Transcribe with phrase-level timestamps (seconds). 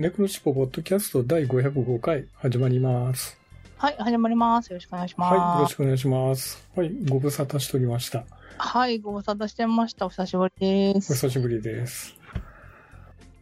[0.00, 3.38] 猫のしっぽポッドキャスト第505回始まります。
[3.76, 4.70] はい、始まります。
[4.70, 5.34] よろしくお願いします。
[5.34, 6.66] はい、よろしくお願いします。
[6.74, 8.24] はい、ご無沙汰しておりました。
[8.56, 10.06] はい、ご無沙汰してました。
[10.06, 11.12] お久しぶりでおす。
[11.12, 12.14] 久しぶりです。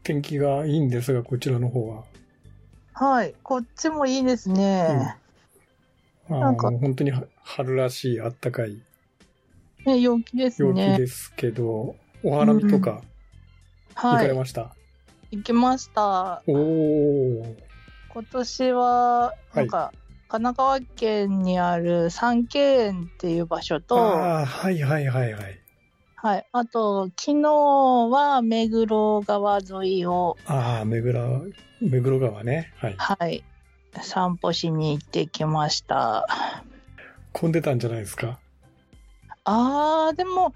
[0.03, 2.03] 天気がいいんですが、こちらの方は。
[2.93, 5.15] はい、こっちもいいですね。
[6.29, 8.83] あなんかの本当には春らしいあったかい
[9.87, 10.99] ね、陽気です陽気ね。
[10.99, 13.03] ですけど、お花見とか
[13.95, 14.75] 行はい、かれました、
[15.31, 16.43] 行きました。
[16.47, 17.57] おお
[18.09, 19.93] 今年は、なんか、
[20.29, 25.61] 神奈川県にある三景園っていう場所と、ああ、はいはいはいはい。
[26.17, 31.45] はい、あと、昨日は目黒川沿いを、ああ、目黒、
[31.81, 32.73] 目黒川ね。
[32.77, 32.95] はい。
[32.99, 33.45] はい、
[34.03, 36.27] 散歩しに行ってきました。
[37.33, 38.39] 混んでたんじゃないですか？
[39.45, 40.53] あー、でも、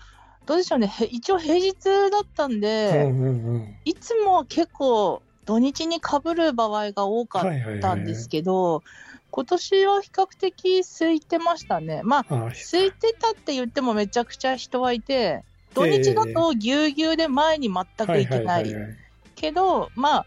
[0.47, 0.87] どうでしょうね。
[0.89, 1.75] へ一応平日
[2.11, 3.77] だったんうで、んうんうん。
[3.85, 7.81] いつも結構土日に被る場合が多かっはいはいはい。
[7.81, 8.83] たんですけど、
[9.31, 12.03] 今年は比較的空いてましたね。
[12.05, 18.75] まあ、空いてたって言ってもめちゃくちゃ人はいて、土日だとぎゅうぎゅうで前に全く行けない。
[18.75, 18.97] はい。
[19.35, 20.27] けど、まあ、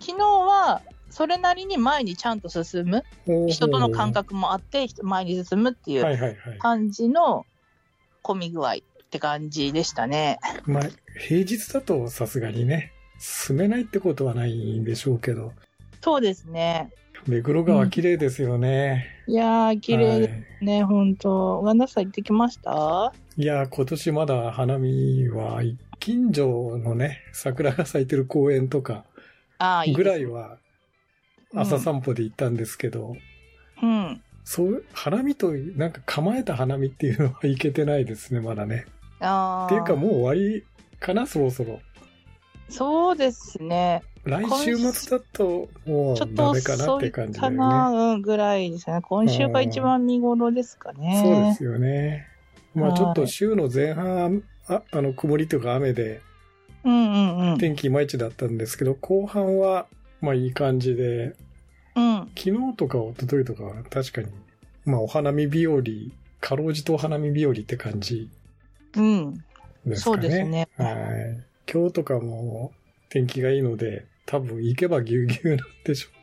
[0.00, 3.04] 昨日はそれなりに前にちゃんと進む、
[3.46, 4.12] 人との感。
[4.12, 6.58] 覚もあって、前に進むっていうはいはいはい。
[6.58, 7.46] 感じの
[8.22, 8.76] 混み具合
[9.08, 10.38] って感じでしたね。
[10.66, 10.82] まあ、
[11.18, 15.54] 平日だとさすがにね、住めないってことはないんでしょうけど、
[16.02, 16.90] そうですね。
[17.26, 19.06] 目黒川綺麗ですよね。
[19.26, 23.12] いやー、綺麗ではいすね、本当ワンダさん行ってきました？
[23.36, 25.62] いやー、今年まだ花見は、
[25.98, 29.04] 近所のね、桜が咲いてる公園とか
[29.94, 30.58] ぐらいは
[31.54, 33.16] 朝散歩で行ったんですけど、
[33.82, 34.22] うん。
[34.44, 38.86] そう、花見と、なんか構えた花見っていうのは行けてないですね、まだね。
[39.18, 40.64] っていうかもう終わり
[41.00, 41.80] かな、そろそろ。
[42.68, 44.02] そうですね。
[44.24, 47.56] 来週末だと、もうちょっとダメかなって感じだかよね。
[47.56, 49.00] な、うん、ぐらいですね。
[49.02, 51.22] 今週が一番見頃ですかね。
[51.24, 52.26] そうですよね。
[52.74, 56.20] まあはいちょっと週の前半、ああの、曇りとか雨で、
[56.84, 57.58] うんうんうん。
[57.58, 59.86] 天気いまいちだったんですけど、後半は、
[60.20, 61.34] まあいい感じで、
[61.96, 62.30] うん。
[62.36, 64.28] 昨日とか一昨日とかは確かに、
[64.84, 65.82] まあお花見日和、
[66.40, 68.28] かろうじとお花見日和って感じ
[68.96, 69.44] うん。
[69.84, 69.96] ね。
[69.96, 70.68] そうですね。
[70.76, 71.44] はい。
[71.70, 72.72] 今日とかも
[73.08, 76.18] 天気がいいので、多分行けばぎゅうぎゅうなんでしょう。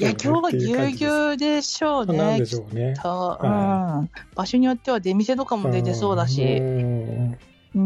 [0.00, 2.40] いや、今日はぎゅうぎゅうでしょううなんね。
[2.40, 2.94] でしょうね。
[3.02, 4.10] うん。
[4.34, 6.42] 場所によっては出店とかも出てそうだし。
[6.42, 7.38] うん
[7.74, 7.78] う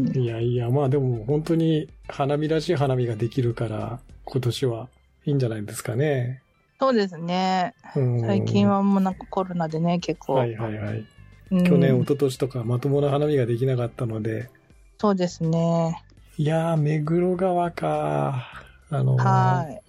[0.00, 0.12] ん。
[0.16, 4.88] いやいや、まあでも本当に花見らしい花見ができるから、今年は
[5.26, 6.42] いいんじゃないですかね。
[6.80, 7.74] そうですね。
[7.94, 8.68] うん最近。
[8.68, 10.34] はもうなんかコロナでね、結構。
[10.34, 11.04] はいはいはい。
[11.50, 14.50] うん去年、一昨年とかまともな花見ができなかったので、
[14.98, 16.02] そうですね。
[16.36, 18.64] いやー、目黒川か。
[18.90, 19.82] あのーはい。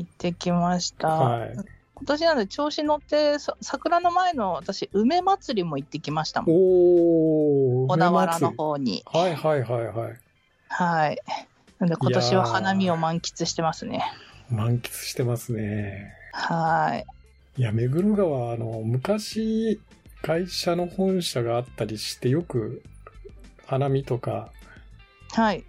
[0.00, 1.08] 行ってきました。
[1.08, 1.54] はい。
[1.94, 6.56] 今年なんで調子乗って、さ桜の前の私、梅祭りも行ってきましたもん。
[6.56, 7.88] おー。
[7.88, 8.96] 小田原の方に。
[8.96, 10.20] りはいはいはいはい。
[10.68, 11.18] はい。
[11.78, 14.04] なんで今年は花見を満喫してますね。
[14.50, 16.12] 満喫してますね。
[16.32, 17.06] はい。
[17.58, 19.80] いや、目黒川、あの、昔、
[20.26, 22.82] 会社の本社があったりして、よく、
[23.64, 24.50] 花見とか、
[25.30, 25.64] はい。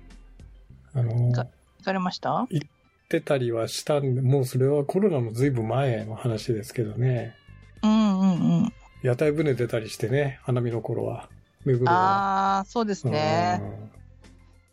[0.96, 2.48] あの、が行かれました？
[2.50, 2.68] 行っ
[3.08, 7.36] てたりはしたんで、もうそれはコロナのずいぶん前の話ですけどね。
[7.84, 8.74] うんうんうん。
[9.04, 11.30] 屋台船出たりしてね、花見の頃は。
[11.64, 11.92] 目黒は。
[11.92, 13.62] ああ、そうですね。
[13.62, 13.92] うん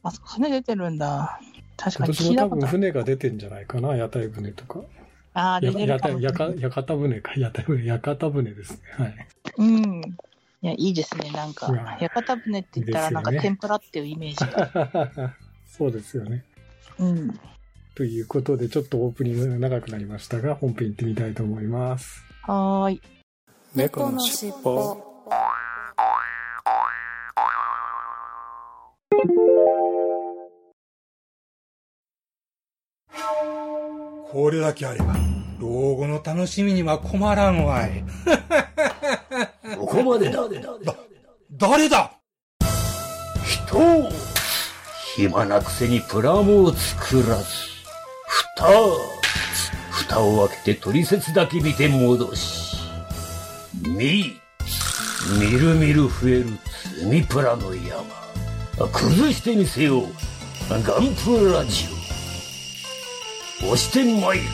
[0.07, 1.41] あそこ船出てるんだ。
[1.77, 2.67] 確か今に年も多分。
[2.67, 4.81] 船が出てんじゃないかな、屋台船とか。
[5.35, 8.79] ああ、出てやるかも屋台屋形船か、 屋台船、屋形船ですね。
[8.93, 9.15] はい。
[9.59, 10.17] うん。
[10.63, 11.31] いや、いいですね。
[11.31, 15.35] なんか屋形船って言ったら、なんかね天ぷらっていうイメージが。
[15.67, 16.45] そうですよね。
[16.99, 17.41] うん。
[17.97, 22.23] ということで、ちょっとオープニングが長くなりましたが、本編行ってみたいと思います。
[22.43, 23.03] はーい。
[23.75, 25.14] 猫のしっぽ
[34.35, 35.15] これだけあれば、
[35.61, 38.03] 老後の楽しみには困らんわい。
[39.79, 40.41] ここまでだ。
[41.53, 42.11] 誰だ？
[43.47, 44.11] 人を
[45.15, 47.45] 暇なくせにプラモを作らず、
[48.57, 48.73] 蓋
[49.93, 52.77] 蓋を開けて取説だけ見て戻し。
[53.87, 54.41] み、
[55.39, 56.47] みるみる増える
[56.97, 58.03] 積みプラの山。
[58.89, 60.07] 崩してみせよう。
[60.69, 62.04] ガンプラジオ。
[63.65, 64.45] 押してまいる。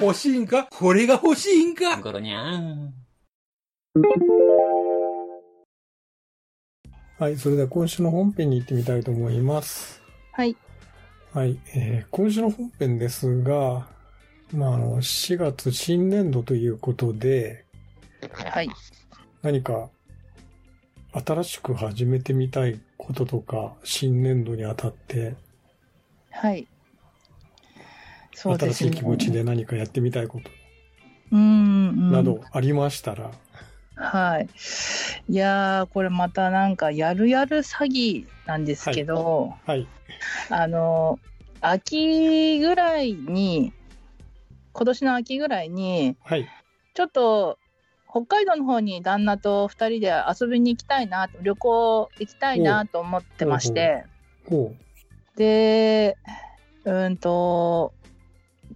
[0.00, 0.68] 欲しいんか？
[0.70, 2.00] これが欲しいんか？
[2.00, 2.94] ゴロニャン。
[7.18, 10.00] はい、それでは今週の本編に行ってみたいと思います。
[10.32, 10.56] はい。
[11.32, 13.88] はい、えー今週の本編ですが、
[14.52, 17.64] まあ、あの、4月新年度ということで、
[18.32, 18.70] はい。
[19.42, 19.90] 何か
[21.12, 25.34] 新しく始めてみたいこととか、新年度にあたって、
[26.30, 26.68] はい。
[28.34, 28.90] そうですね。
[28.90, 30.50] 新しい気持ちで何かやってみたいこと
[31.32, 32.12] うんうん。
[32.12, 33.30] などありましたら、
[33.98, 34.48] はい。
[35.28, 39.88] いやー、これまたなんか、やるやる詐欺なんですけど、はい、
[40.50, 41.18] あの、
[41.60, 43.72] 秋ぐらいに、
[44.72, 46.48] 今年の秋ぐらいに、はい、
[46.94, 47.58] ちょっと、
[48.18, 54.04] 北海道の方に旦那と二人で遊びに行きたいなと、旅行行きたいなと思ってまして、
[54.48, 54.74] ほ
[55.36, 56.16] で、
[56.84, 57.92] うんと、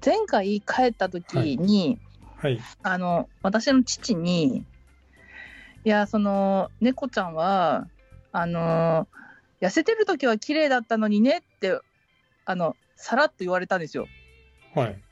[0.04, 1.98] 前回帰った時に、
[2.42, 4.64] う、はい、あの、私の父に、
[5.84, 7.88] いや、その、猫ちゃんは、
[8.30, 9.08] あの、
[9.60, 11.80] 痩せてる時は綺麗だったのにねって、
[12.44, 14.06] あの、さらっと言われたんですよ。
[14.74, 15.02] はい、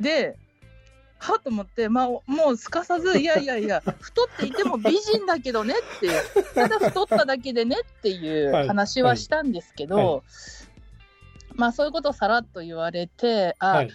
[0.00, 0.36] で、
[1.20, 2.22] はっと思って、まあ、も
[2.52, 6.22] うすかさず、 いやいやいや、太っていても美人だけどねっていう、
[6.54, 8.68] ただ太っただけでねっていう はい。
[8.68, 10.06] 話はしたんですけど、はい。
[10.06, 10.22] は
[11.54, 13.90] まあそういうことをさらっと言われて、あ、はい、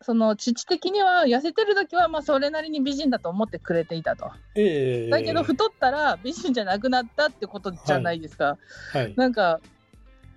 [0.00, 4.30] その父的には痩せてる時はまあそれなりに美人だと思ってくれていたと。
[4.54, 5.10] ええ。
[5.10, 8.56] だけど太ったら美人じゃなくなったってことじゃないですか。
[8.92, 9.60] はい、なんか、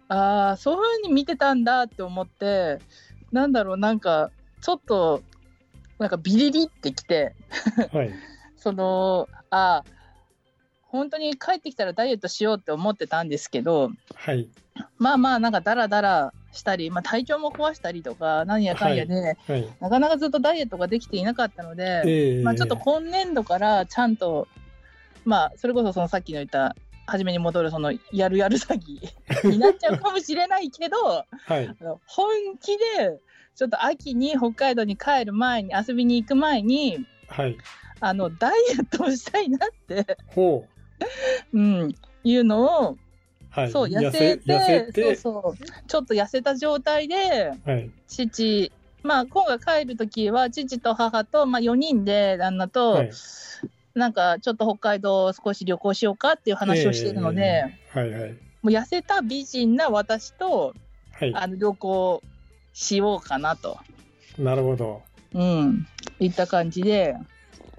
[0.09, 2.79] ああ、そういうふうに見てたんだって思って、
[3.31, 4.31] なんだろう、なんか、
[4.61, 5.23] ちょっと、
[6.01, 7.35] なんかビリリってきて、
[7.93, 8.11] はい、
[8.57, 9.85] その、ああ、
[10.81, 14.49] 本当に帰ってきたらダイエットしようって思ってたんですけど、はい、
[14.97, 24.47] まあまあ、なんかダラダラしたり、まあ体調も壊したりとか、何やかんやで、はい、なかなかずっとダイエットができていなかったので、ええまあちょっと今年度からちゃんと、
[25.23, 26.75] まあそれこそそのさっきの言った、
[27.05, 30.97] 初めに戻るそのやるやる詐欺になっちゃうかもしれないけど、
[31.45, 31.69] はい、
[32.07, 33.19] 本気で、
[33.55, 37.57] ちょっと秋に北海道に帰る前に、遊びに行く前に、はい、
[37.99, 40.65] あの、ダイエットをしたいなって、ほ
[41.53, 42.97] う、うん、いうのを、
[43.49, 48.71] はい、そう、痩せて、そうそう、ちょっと痩せた状態で、はい、父、
[49.03, 53.11] まあ、今回帰るときは、父と母と、まあ、4人で、旦那と、はい、
[53.93, 60.73] なんか、ちょっと北海道を少し旅行しようかっていう話をしているので、はい、はい、もう痩せた美人な私と、
[61.13, 62.23] はい、あの、旅行
[62.73, 63.77] しようかなと、
[64.37, 65.01] なるほど、
[65.33, 65.87] うん、
[66.19, 67.15] いった感じで、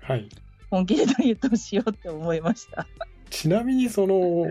[0.02, 0.28] はい。
[0.70, 2.86] 本気でダイエットをしようって思いました。
[3.30, 4.46] ちなみにその、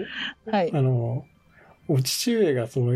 [0.46, 0.72] はい。
[0.74, 1.26] あの、
[1.88, 2.94] お父上がその、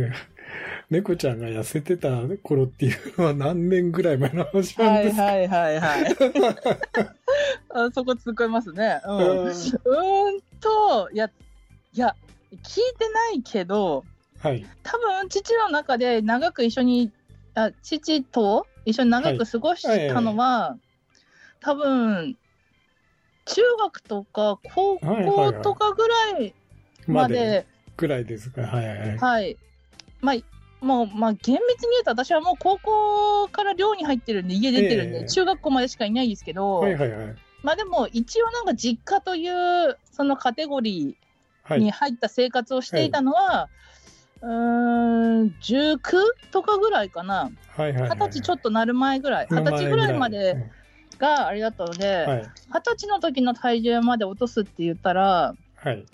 [0.90, 2.10] 猫ちゃんが痩せてた
[2.44, 6.06] 頃っていうのは何年ぐらい前の話なんはいですか、はいはいはい。
[7.74, 9.02] あそこ突っ込みますね。
[9.06, 9.48] うん。
[9.48, 9.52] うん
[10.62, 11.30] と、いや、
[11.94, 12.16] いや、
[12.52, 14.06] 聞いてないけど、
[14.40, 14.66] はい。
[14.84, 17.12] 多分父の中で長く一緒に、
[17.56, 20.78] あ父と一緒に長く過ごしたのは、
[21.62, 22.38] 多分、
[23.46, 26.54] 中学とか高校とかぐらい
[27.08, 28.64] まで、までぐらいですか。
[28.64, 29.18] はいはいはい。
[29.18, 29.58] はい。
[30.22, 30.36] まあ、
[30.86, 37.36] もう、まあ、厳密に言うと私はもう高校から寮に入ってるんで、家出てるんで、ええ中学校までしかいないですけど、はいはいはい。
[37.64, 41.16] まあでも一応なんか実家というそのカテゴリ
[41.64, 41.80] はい。
[41.80, 43.70] ーに入った生活をしていたのは、
[44.42, 46.00] うーん、19
[46.51, 47.51] とかぐらいかな。
[47.68, 48.10] はいはいはい。
[48.12, 49.48] 二十歳ちょっとなる前ぐらい。
[49.50, 50.58] 二十歳ぐらいまで
[51.18, 52.30] があれだったので、うん。
[52.30, 52.51] はい。
[52.74, 56.00] 二十歳の時の体重まで落とすって言ったら、はい。
[56.00, 56.06] い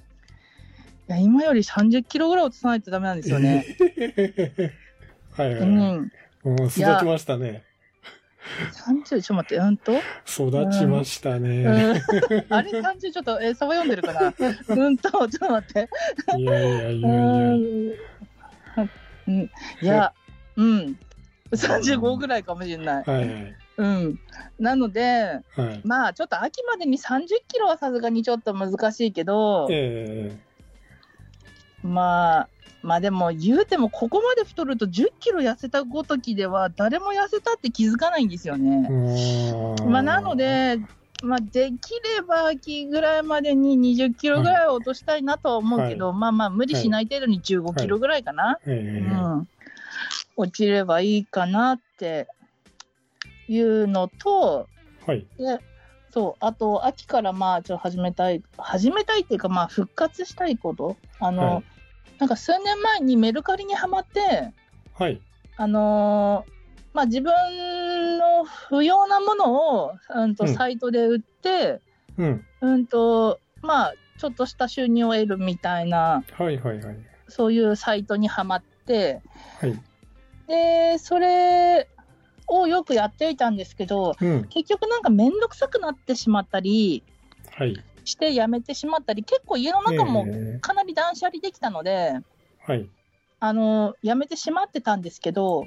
[1.07, 3.65] や今より30キロぐらい落とさないとダメなんですよね。
[5.31, 5.69] はいはいはい。
[5.69, 6.11] うん。
[6.43, 7.63] もう育ちましたね。
[8.73, 9.91] 30、ちょっと待って、うんと、
[10.25, 11.63] 育ちましたね。
[11.63, 14.33] うん、あれ30ちょっと、えー、サバ読んでるかな？
[14.75, 15.89] うんと、ちょっと待って。
[16.37, 17.13] いやいやいうやいや。
[17.51, 18.89] ん
[19.27, 20.13] うんいや、
[20.55, 20.99] うん。
[21.51, 23.03] 35ぐらいかもしれない。
[23.03, 23.55] はいはい。
[23.77, 24.19] うん。
[24.59, 25.81] なので、はい。
[25.83, 30.37] まあ、ちょっと秋までに30キロはさすがにちょっと難しいけど、え
[31.83, 32.49] まあ、
[32.83, 38.87] まあでも言うてもここまで太ると10キロ痩せたごときでは誰も痩せたって気づかないんですよえね。
[38.89, 39.85] ー。
[39.87, 40.79] まあなの、で、
[41.23, 48.57] まあ、できれば秋ぐらいまでに20キロぐらいは落としたいなとは思うけど、はまあまあ、無理しない程度に15キロぐらいかな。
[48.65, 49.47] えうーん。
[50.35, 52.27] 落ちればいいかなって
[53.47, 54.67] いうのと、
[55.05, 55.27] はい。
[55.37, 55.59] で、
[56.09, 60.97] そう、あと、秋からまあ、ちょっと始めたい、始めたいっていうか、まあ、復活したいこと。
[61.19, 61.63] あの、はい
[62.21, 64.53] なんか数年前にメルカリにはまって、
[64.93, 65.19] はい。
[65.57, 66.51] あのー
[66.93, 67.31] まあ、自分
[68.19, 71.81] の不要なものを、うんと、うんサイトで売って、
[72.19, 72.45] うん。
[72.61, 76.97] うんと、まあ、ちょっとした収入を得るみたいな、はいはいはい。
[77.27, 79.23] そういうサイトにはまって、
[79.59, 79.73] はい。
[80.47, 81.89] で、それ
[82.45, 84.43] をよくやっていたんですけど、うん。
[84.43, 87.03] 結局なんかめんどくさくなってしまったり
[87.49, 87.83] はい。
[88.11, 92.13] してやめてしまったり、結構家の中もえーかなり断捨離できたので、
[92.67, 92.87] はい。
[93.39, 95.65] あの、やめてしまってたんですけど、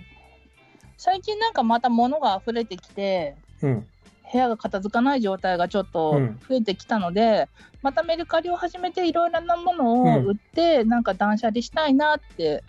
[0.96, 3.86] 最近なんかまた物が溢れてきて、うん。
[4.32, 7.48] 部屋が片付かない状態がちょっとうん増えてきたので、
[7.82, 12.62] またメルカリを始めていろいろなものを売って、なんか断捨離したいなって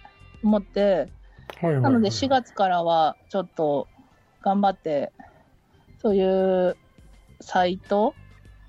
[0.44, 1.10] 思って、
[1.62, 1.82] はいはいはい。
[1.84, 3.88] なので4月からはちょっと
[4.41, 5.12] 頑張って、
[6.01, 6.77] そういう
[7.41, 8.15] サイト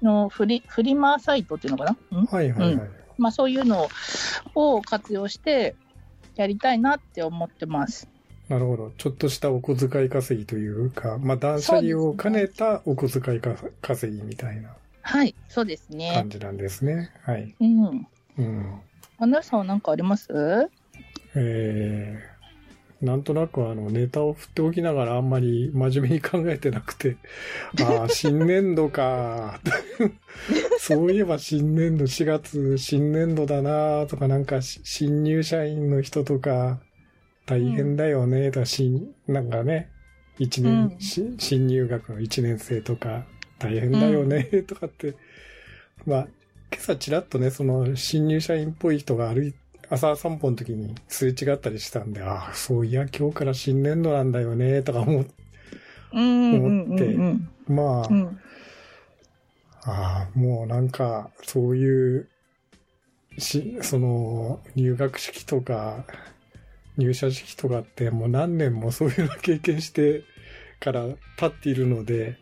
[0.02, 2.24] のフリフリマサイトっていうのかな、ん？
[2.26, 2.90] はいはいはい。
[3.18, 3.88] まあ、そういうの
[4.54, 5.74] を活用して
[6.34, 8.08] やりたいなって思ってます。
[8.48, 8.92] なるほど。
[8.98, 16.28] ちょっとしたお小遣い稼ぎというか、まあ断捨離を兼ねたお小遣いか稼ぎみたいなはい、そうですね感。
[16.28, 17.10] じなんですね。
[17.22, 17.54] はい。
[17.58, 18.06] うん。
[18.38, 18.80] うん。
[19.18, 20.28] アナウンサーは何かあります？
[21.34, 22.35] えー、
[23.06, 27.16] なんとなくあのネタを振っておきながらあんまり真面目に考えてなくて、
[27.82, 29.60] ああ、新年度か。
[30.78, 36.80] そういえば新年度4月新年度だなとかなんかし新入社員の人とか
[37.46, 38.50] 大変だよね。
[38.50, 39.88] とか新、なんかね、
[40.38, 41.00] 一年、うん。
[41.00, 43.24] し新入学の1年生とか
[43.58, 45.14] 大変だよねとかって、
[46.04, 46.28] まあ、
[46.72, 49.54] 今朝ちらっとね、その新入社員っぽい人が歩い
[49.90, 55.24] 朝散歩の時にすれ違ったりしたんで、ああ、そういや今日から新年度なんだよね、とか思っ
[56.96, 57.16] て、
[57.68, 58.38] まあ、うん。
[59.84, 62.28] ああ、もうなんか、そういう、
[63.38, 66.04] し、その、入学式とか、
[66.96, 70.24] 入社式とかってもう何年もそういうの経験して
[70.80, 72.38] から経っているので、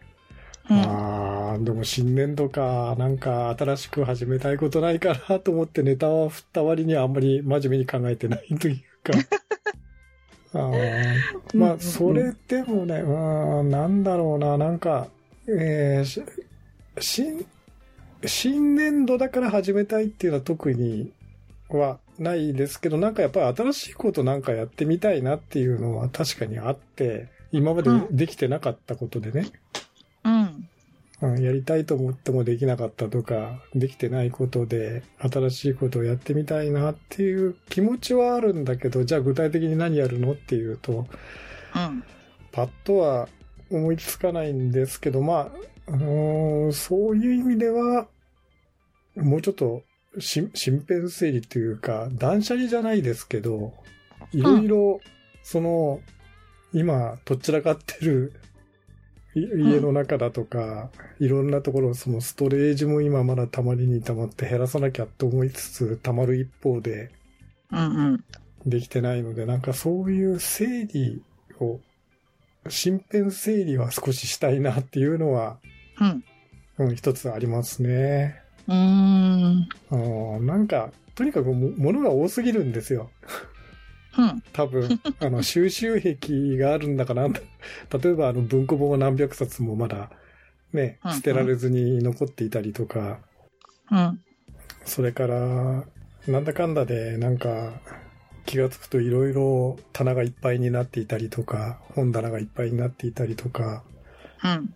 [0.71, 0.79] うん。
[0.79, 1.24] ああ、
[1.59, 9.13] でも新年度か、なんか新しく始めたいことないかなと思ってネタを振った割にはあんまり真面目に考えてないというか。
[10.57, 15.09] あーまあ、それでもね、うん、なんだろうな、なんか、
[15.49, 16.23] えーし
[17.01, 17.45] 新、
[18.25, 21.13] 新年度だから始めたいっていうのは特に
[21.69, 29.41] はないですけど、なんかやっぱり新しいことなんかやってみたいなっていうのは確かにあって、今までできてなかったことでね。
[29.41, 29.84] うん
[31.25, 41.07] うん、やりたいと思ってもできなかったとか、できてないことで、新しいことをやってみたいなっていう気持ちはあるんだけど、じゃあ具体的に何やるのっていうと、
[41.75, 42.05] うん。
[42.53, 43.29] パッとは
[43.71, 45.51] 思いつかないんですけど、ま
[45.87, 48.07] あ、あのーそういう意味では、
[49.17, 49.83] もうちょっと
[50.19, 53.73] し身辺整理というか、断捨離じゃないですけど、
[54.33, 55.01] いろいろ、
[55.43, 56.01] その、
[56.75, 58.54] 今、とっちらかってるい
[59.35, 67.11] 家の中だとか、いろんなところ、そのストレージも今まだたまりにたまって減らさなきゃと思いつつ、たまる一方で、
[68.67, 71.23] できてないので、なんかそういう整理
[71.61, 71.81] を、
[72.67, 75.59] 身辺整理は少ししたいなっていうのは、
[76.01, 76.25] うん
[76.87, 78.41] うん、一つありますね。
[78.67, 83.11] うーんうん、なんか、とにかくも物が多すぎるんですよ。
[84.19, 84.43] うん。
[84.53, 87.29] 多分、 あの、収集癖があるんだかな。
[87.29, 90.11] 例えば、あの、文庫本を何百冊もまだ、
[90.73, 93.21] ねうん、捨てられずに残っていたりとか、
[93.91, 94.21] うん。
[94.85, 95.85] それから、
[96.27, 97.81] なんだかんだで、なんか、
[98.47, 103.83] 気がつくといろいろ棚がいっぱいになっていたりとか、本棚がいっぱいになっていたりとか、
[104.43, 104.75] うん。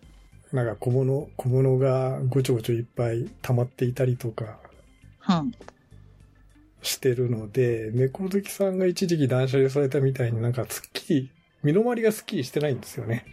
[0.51, 4.59] なんか小物、小物がごちょごちょいっぱい溜まっていたりとか。
[5.29, 5.51] うん
[6.81, 11.31] してるので、猫好きさんが一時期断捨離されたみたいになんかすっきり、
[11.63, 13.25] 身の回りがすっきりしてないんですよね。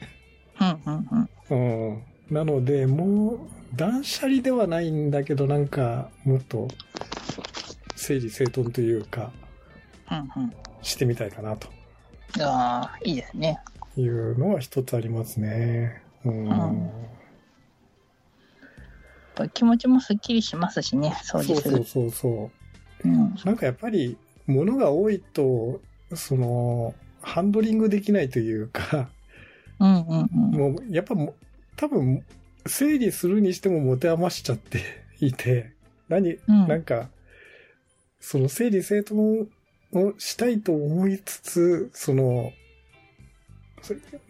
[0.61, 2.03] うんうんうんうん。
[2.31, 3.39] なので、もう、
[3.75, 6.69] 断捨離ではないんだけど、なんか、もっと、
[7.95, 9.33] 整理整頓というか、
[10.11, 11.69] うんうんしてみたいかなと
[12.41, 13.59] ああいいですね
[13.97, 16.03] いうのは一つありますね。
[16.25, 16.45] うん。
[16.45, 16.91] うん
[19.39, 22.66] やっぱ気持ちもすっきりしますしね掃除するそうそうそうそう。
[23.05, 23.35] うん。
[23.45, 25.81] なんかやっぱり、物が多いと、
[26.15, 29.11] その、ハンドリングできないというか、
[29.79, 30.75] うんうんうん。
[30.75, 31.15] もう、やっぱ
[31.77, 32.25] 多分、
[32.67, 34.81] 整理するにしても持て余しちゃって
[35.21, 35.73] いて、
[36.09, 36.69] 何、うん。
[36.69, 37.09] なんか、
[38.21, 39.49] その整理整頓
[39.93, 42.53] をしたいと思いつつ、その、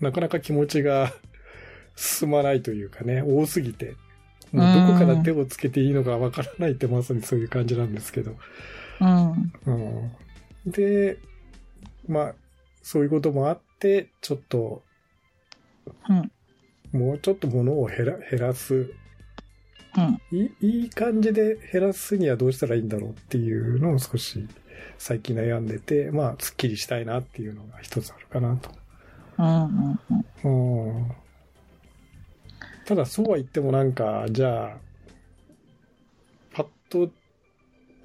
[0.00, 1.14] なかなか気持ちが
[1.96, 3.94] 進まないというかね、多すぎて、
[4.52, 8.36] もうどこから手をつけていいのかわからないってまさにそういう感じなんですけど。
[9.00, 9.52] うん。
[9.66, 11.18] うん、で、
[12.08, 12.34] まあ、
[12.82, 14.82] そういうこともあって、ちょっと、
[16.08, 16.30] うん。
[16.92, 18.92] もうちょっと物を減ら減らす
[19.96, 20.20] うん。
[20.30, 24.46] いいいい感じで減らすにはどうしたらいいんだろうっていうのを少し
[24.98, 28.70] 最近悩んでて、まあ、すっきりしたいなっていうのが一つあるかなと。
[29.38, 30.00] うん。
[30.44, 30.98] うん。
[30.98, 31.12] うん。
[32.86, 34.76] ただ、そうは言ってもなんか、じゃあ、
[36.52, 37.10] パッと、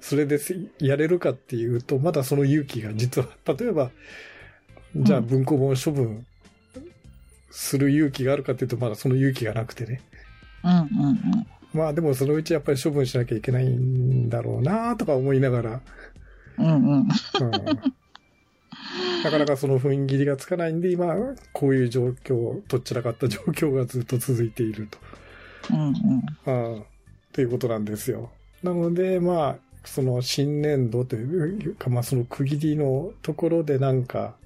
[0.00, 3.90] それですやれるかっていうと、まだその勇気が実は、例えば、
[4.96, 6.26] じゃあうん文庫本を処分
[7.50, 10.02] する勇気があるかっていうと、まだその勇気がなくてね。
[10.64, 10.72] うん。
[10.72, 11.46] うん。
[11.72, 15.80] まあでもそのうちやっぱり処分しなきゃいけないんだろうなとか思いながら、
[16.58, 16.66] うん。
[16.66, 16.98] うん。
[16.98, 17.08] うん、
[19.24, 21.14] なかなかその踏ん切りがつかないんで、今、
[21.52, 24.88] こういう状況、とっちらかった状況がずっと続いている
[25.70, 25.94] うん。
[26.44, 26.52] と。
[26.52, 26.84] うん、
[27.32, 28.30] ということなんですよ。
[28.62, 34.36] なので、まあ、その新年度というか、まあその区切りのところでなんか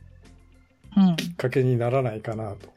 [0.97, 1.17] うん。
[1.17, 2.71] きっかけにならないかなと。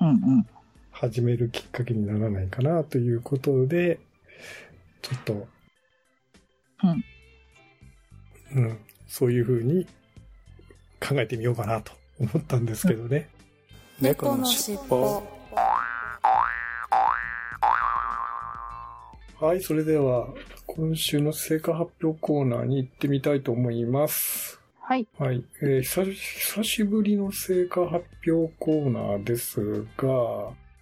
[0.00, 0.46] うん。
[0.92, 3.98] 始めるきっかけにならないかなということで、
[5.02, 5.48] ちょっと、
[8.54, 8.62] うん。
[8.62, 9.86] うん、そういうふうに
[11.06, 13.28] 考えてみようかなと思ったんですけどね。
[14.00, 15.22] 猫のしっぽ
[19.40, 20.28] はい、それでは、
[20.66, 24.58] 今週の成果発表コーナーに行ってみたいと思います。
[24.80, 25.06] はい。
[25.18, 30.08] はい、えー久し久しぶりの成果発表コーナーですが、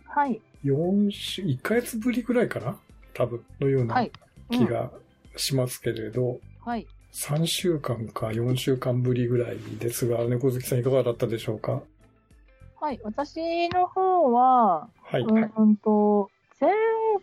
[0.04, 0.40] はい。
[0.64, 2.76] 4週、1ヶ月ぶりぐらいかな？
[3.14, 3.94] 多分、のようは。
[3.96, 4.12] ない
[4.50, 4.90] 気が
[5.36, 6.86] しますけれど、はい。
[7.12, 11.82] 3週間か4週間ぶりぐらいですが、猫好きさんいかがだったでしょうか？
[12.80, 13.00] はい。
[13.04, 15.22] 私の方は、はい。
[15.22, 16.72] うんうんと、前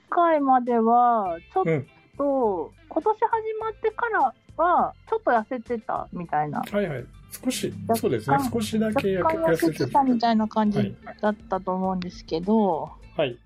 [0.10, 1.88] 回までは、ちょっうん。
[2.18, 6.62] と、今年始まってからは、ちょっと痩せてたみたいな。
[6.72, 7.06] はいはい。
[7.44, 8.38] 少し、そうですね。
[8.52, 13.38] 少しだけ痩せてたみたいな感じだったと思うんですけど、はい。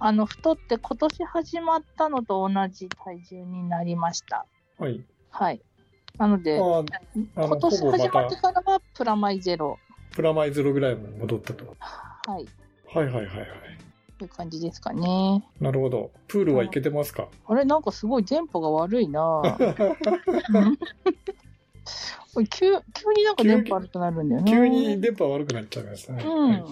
[0.00, 4.44] あの、太って今年始まったのと同じ体重になりました。
[4.78, 5.02] はい。
[5.30, 5.60] はい。
[6.18, 6.84] なので、今
[7.58, 9.78] 年始まってた、からはプラマイゼロ。
[10.12, 11.76] プラマイゼロぐらいまで戻ったと。
[11.80, 12.46] はい。
[12.86, 13.48] はいはいはいはい。
[14.18, 15.44] という感じですかね。
[15.60, 16.12] なるほど。
[16.28, 17.26] プールは行けてますか？
[17.46, 19.42] あれ、なんかすごい電波が悪いな
[22.50, 24.50] 急急になんか電波悪くなるんだよね。
[24.52, 26.22] 急に電波悪くなっちゃいましたね。
[26.24, 26.50] うん。
[26.52, 26.62] はい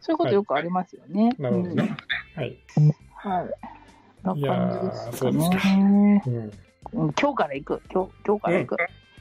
[0.00, 1.34] そういうことよくありますよね。
[1.38, 1.96] なるほどね。
[2.34, 2.56] はい。
[2.78, 2.92] うん。
[3.14, 3.50] はい。
[4.22, 6.22] な感じですかいやーそうですね。
[6.26, 6.52] うん。
[6.92, 7.82] うん今日から行く。
[7.92, 8.76] 今日、今日から行く。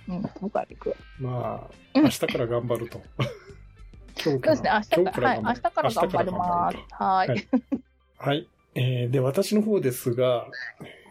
[0.08, 0.96] うん、今日から行く。
[1.20, 3.02] まあ、うん明日から頑張ると。
[4.24, 6.78] 今うですね、から、明日から、はい、明今日から頑張ります。
[6.92, 7.48] ははいい。
[8.18, 8.48] はい。
[8.76, 10.48] えーで、私の方ですが、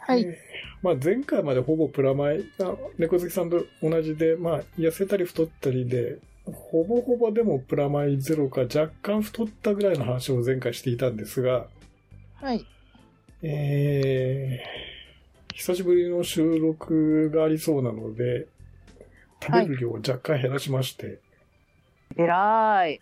[0.01, 0.23] はい。
[0.23, 0.35] えー
[0.83, 11.67] まあ、前回までほぼプラマイが猫好きさんと同じで、まあ、痩せたり太ったりで、ほぼほぼでもプラマイゼロか若干太ったぐらいの話を前回していたんですが、
[12.37, 12.65] はい。
[13.43, 14.86] えー、
[15.57, 18.47] 久しぶりの収録がありそうなので、
[19.43, 21.19] 食べる量を若干減らしまして、
[22.19, 23.01] えらい。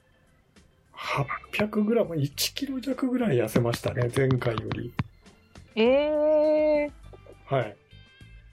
[0.96, 4.94] 800グラム、1キロ弱ぐらい痩せましたね、前回より。
[5.74, 6.92] ええ
[7.46, 7.76] はい。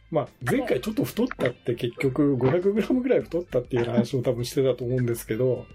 [0.09, 5.67] まあ、前回ちょっと太ったって結局500グラムぐらい太ったっていう話を多分してたと思うんですけど、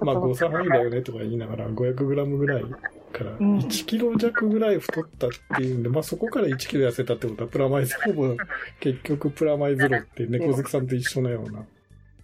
[0.00, 2.64] まあこ誤差範囲だよねとか言いながら500グラムぐらい
[3.12, 8.36] からうん1キロ弱ぐらい太ったっていうんで、まあそこから1キロ痩せたってことはプラマイゼロも
[8.80, 11.64] 結局プラマイゼロって猫好きさんと一緒のような、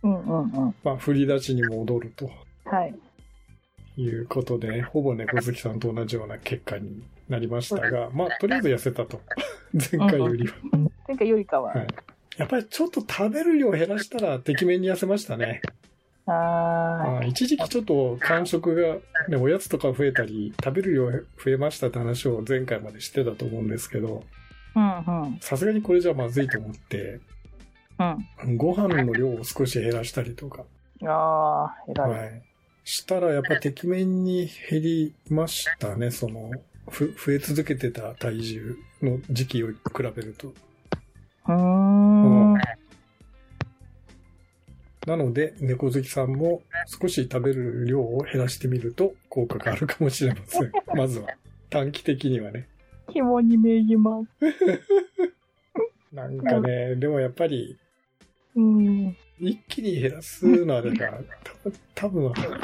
[0.03, 0.75] うんうんうん。
[0.83, 2.31] まあ振り出しに戻ると
[2.65, 2.95] はい。
[3.97, 9.21] いうことで、ほぼ猫好きさんと同じような結果になりましたが、まあとりあえず痩せたと。
[9.73, 10.55] 前回よりは。
[11.07, 11.73] 前回よりかは。
[11.73, 11.87] はい
[12.37, 15.63] やっぱりちょっと食べる量減らしたら、てきめんに痩せましたね。
[16.27, 18.97] ああ一時期ちょっと間食が、
[19.29, 24.25] ね、おやつとか増えたり、食べる量増えましたって話を前回までしてたと思うんですけど。
[25.41, 27.21] さすがにこれじゃまずいと思って、
[28.45, 28.57] うん。
[28.57, 30.65] ご飯の量を少し減らしたりとか、
[31.03, 32.11] ああ、偉い。
[32.11, 32.43] はい。
[32.85, 36.51] したらやっぱてきめんに減りましたね、その、
[36.91, 40.49] ふ増え続けてた体重の時期を比べると。
[40.49, 42.14] うーん。
[45.07, 50.73] なので、猫好きさんも少し食べる量を減らしてみると効果があるかもしれません。
[50.97, 51.29] まずは
[51.69, 52.69] 短期的にはね。
[53.13, 54.29] 肝に銘じます。
[56.15, 57.77] なんかね、でもやっぱり、
[58.55, 59.17] うん。
[59.41, 60.89] 一気に減らすのは、か、
[61.95, 62.61] 多分、多分、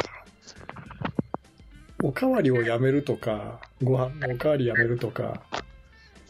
[2.03, 5.43] おかわりをやめるとか、ご飯のおかわりやめるとか、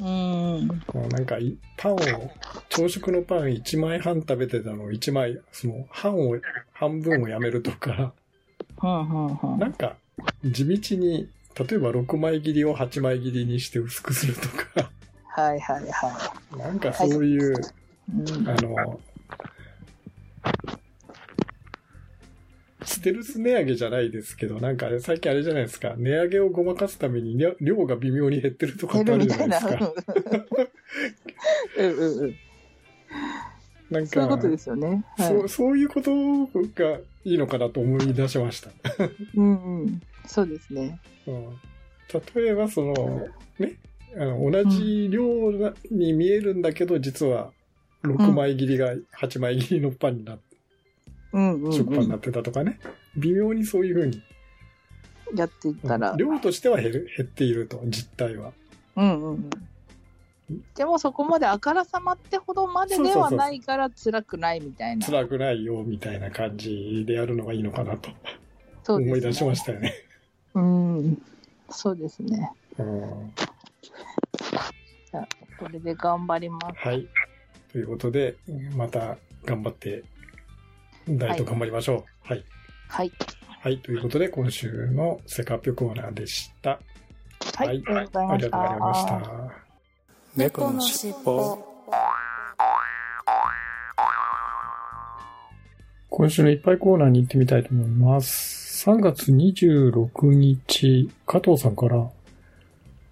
[0.01, 0.69] うん。
[0.93, 1.99] もうなんかい、パンを、
[2.69, 6.37] 朝食のパン1枚半食べてたのを1枚、その、半を、
[6.73, 8.13] 半分をやめるとか。
[9.59, 9.97] なんか、
[10.45, 14.91] 地道に、例えば6枚切りを8枚切りにして薄くするとか、
[15.33, 17.57] はいはいはなんかそういう、い。
[18.13, 18.49] うん。
[18.49, 19.01] あの、
[22.85, 29.49] ステルス値上げじゃないですけど、なんかあれ最近あれじゃないですか、値上げをごまかすために量量が微妙に減ってるとかってあるじゃない。
[29.49, 29.93] ですか。
[31.79, 32.19] うんうん。
[32.21, 32.35] うん。
[33.91, 34.07] なん。
[34.07, 35.05] かそういうことですよね。
[35.49, 36.11] そう、いうこと
[36.75, 38.71] がいいのかなと思い出しました。
[39.35, 40.03] うんうん。
[40.27, 41.01] そうですね。
[41.27, 41.49] うん、
[42.35, 43.75] 例えば、その、ね、
[44.17, 45.25] あの同じ量
[45.91, 46.63] に見えるん。
[46.63, 47.53] だけど、実は
[48.05, 50.50] 6枚切りが8枚切りのパンになって、
[51.33, 52.79] 食パンになってたとかね。
[53.17, 54.23] 微妙にそういうふうに、
[55.35, 56.15] やっていったら。
[56.17, 58.53] 量としては減る減っていると、実態は。
[58.97, 59.51] うんうんうん。
[60.75, 65.07] でもそこまであからさまってほどまでではないから辛くないみたいな。
[65.07, 68.11] 辛くないよ、みたいな感じでやるのがいいのかなと
[68.83, 69.95] そう思い出しましたよね。
[70.55, 71.23] うん。
[71.71, 72.53] そうですね。
[72.79, 73.33] うん
[75.13, 76.67] じゃあ、これで頑張ります。
[76.77, 77.09] はい。
[77.73, 78.37] ということで、
[78.77, 80.05] また頑張って、
[81.19, 82.29] ダイエット頑張りましょう。
[82.29, 82.45] はい。
[82.89, 83.13] はい。
[83.63, 83.79] はい。
[83.79, 86.81] ということで、今週のセカピョコーナーでした。
[87.57, 87.67] はい。
[87.67, 89.71] はいありがとうございました。
[90.37, 91.59] 猫のしっぽ
[96.09, 98.89] 今週のいっぱいコーナーに行ってみたいと思います。
[98.89, 102.09] 3月26日、加藤さんから、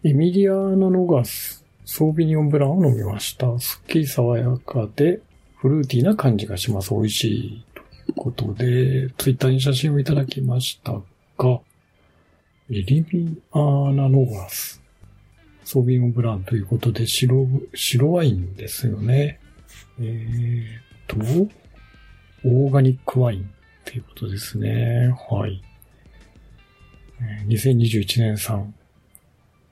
[0.04, 3.58] エミリアーナノガス、ソービニオンブランを飲みました。
[3.58, 5.20] すっきり爽やかで、
[5.56, 6.94] フルーティーな感じがします。
[6.94, 7.64] 美味しい。
[8.08, 11.00] ということで、ツイッターに写真をいただきましたが、
[12.70, 14.82] エリミアーナノガス、
[15.64, 19.40] ソービニオブランということで、白、白ワインですよね。
[20.00, 21.16] えーと、
[22.44, 23.44] オーガニックワインっ
[23.84, 25.14] ていうことですね。
[25.30, 25.62] はい。
[27.46, 28.74] 2021年産。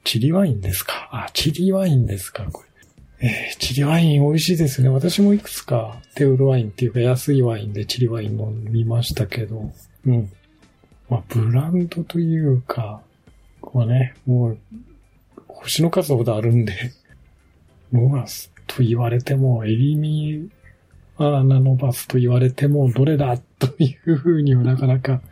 [0.05, 1.09] チリワインですか？
[1.11, 2.66] あ、チリワインですか、これ。
[3.21, 4.89] えーチリワイン美味しいですね。
[4.89, 9.73] 私もいくつかテウルワインっていうか安いワインでチリワイン飲みましたけど、
[10.07, 10.31] うん。
[11.09, 13.01] まあ、ブランドというか、
[13.61, 14.59] こうね、もう、
[15.49, 16.75] 星の数ほどあるんで、
[17.93, 20.49] ノガスと言われても、エリミ
[21.19, 25.23] アーナノバスと言われても、どれだというふうにはなかなか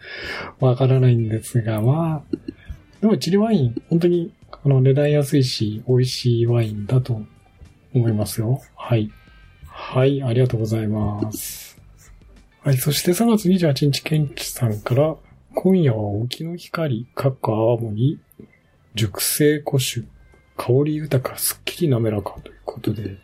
[0.60, 2.36] わからないんですが、まあ、
[3.00, 7.22] でもチリワイン、本当に、あの、値段安いし、美味しいワインだと
[7.94, 8.60] 思いますよ。
[8.76, 9.10] はい。
[9.66, 11.80] はい、ありがとうございます。
[12.62, 15.16] はい、そして3月28日、ケンチさんから、
[15.54, 18.18] 今夜は沖の光、かっこ泡盛、
[18.94, 20.06] 熟成古酒、
[20.56, 23.16] 香り豊か、すっきり滑らかということで、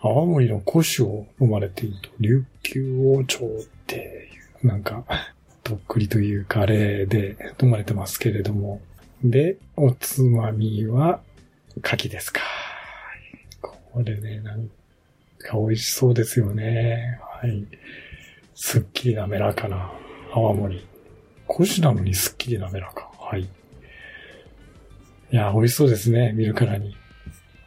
[0.00, 3.48] 泡盛の古酒を飲まれていると、琉球王朝っ
[3.86, 4.28] て
[4.62, 5.04] いう、なんか、
[5.62, 8.80] とっくりというか、あれで飲まれてますけれども。
[9.22, 11.20] で、おつまみは、
[11.82, 12.40] 牡蠣ですか。
[13.92, 14.68] これね、なん
[15.38, 17.20] か美味しそうですよね。
[17.40, 17.66] はい。
[18.54, 19.92] すっきり滑らかな
[20.32, 20.86] 泡盛。
[21.48, 23.10] 古酒なのにすっきり滑らか。
[23.18, 23.42] はい。
[23.42, 23.48] い
[25.30, 26.32] や、美味しそうですね。
[26.32, 26.96] 見るからに。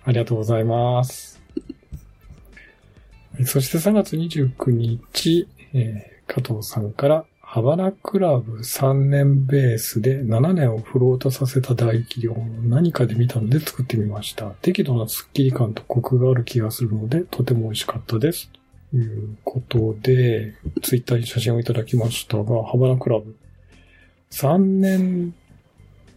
[0.06, 1.42] ありがとうございます。
[3.46, 14.48] そして3月29日、えー加藤さんから、ハバナクラブ3年ベースで7年をフロートさせた大気量を何かで見たので作ってみました。
[14.64, 18.50] 適度なスッキリ感とコクがある気がするので、とても美味しかったです。
[18.90, 23.36] ということで、ツイッターに写真をいただきましたが、ハバナクラブ。
[24.32, 25.36] 3年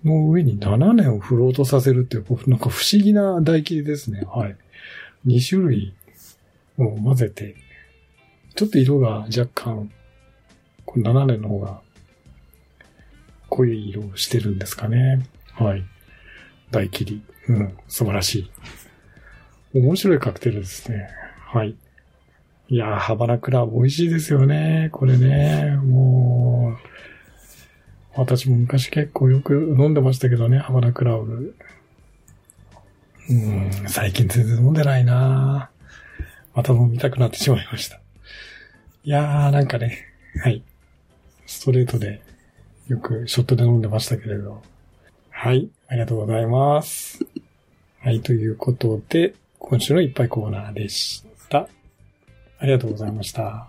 [0.07, 4.23] の上に7年をフロートさせるっていう、なんか不思議な大切りですね。
[4.27, 4.57] はい。
[5.27, 5.95] 2種類
[6.79, 7.57] を混ぜて、
[8.55, 9.91] ちょっと色が若干、
[10.87, 11.81] この7年の方が
[13.51, 15.27] 濃い色をしてるんですかね。
[15.55, 15.85] はい。
[16.71, 17.23] 大切り。
[17.49, 18.51] うん、素晴らしい。
[19.75, 21.09] 面白いカクテルですね。
[21.47, 21.77] はい。
[22.69, 24.89] いやー、ハバナクラブ美味しいですよね。
[24.93, 25.77] これね。
[25.77, 26.77] も
[28.17, 31.55] う、私も昔結構よく飲んでましたけどね、ハバナクラブ。
[33.29, 35.71] うん、最近全然飲んでないな
[36.55, 38.01] また飲みたくなってしまいました。
[39.05, 39.99] いやー、なんかね、
[40.43, 40.63] はい。
[41.47, 42.21] ストレートで、
[42.89, 44.63] よくショットで飲んでましたけれど。
[45.31, 45.69] はい。
[45.89, 47.25] ありがとうございます。
[48.01, 51.69] はい、ということで、今週のいっぱいコーナーでした。
[52.59, 53.69] ありがとうございました。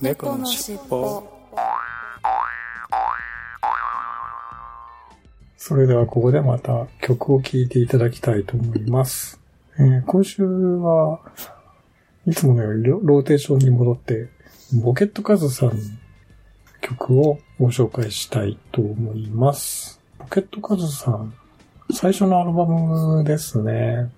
[0.00, 1.26] 猫のしっぽ
[5.56, 9.40] それではここでまた曲を聴いていただきたいと思います。
[9.78, 11.20] えー今週は
[12.26, 14.28] いつものようにロローテーションに戻って、
[14.82, 15.74] ボケットカズさんの
[16.84, 20.00] 曲をご紹介したいと思います。
[20.18, 21.32] ボケットカズさん、
[21.92, 24.10] 最初のアルバムですね。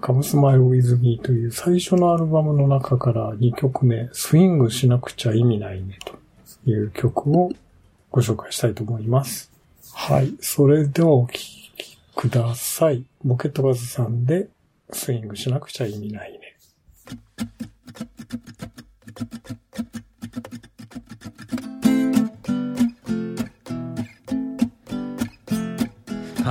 [0.00, 7.50] カムスマイルウィズミーという最初のアルバムの中から2曲目、スイングしなくちゃ意味ないねという曲を
[8.10, 9.50] ご紹介したいと思います。
[9.94, 10.34] はい。
[10.40, 13.04] それではお聴きください。
[13.24, 14.48] ボケットバズさんで、
[14.92, 16.38] スイングしなくちゃ意味ないね。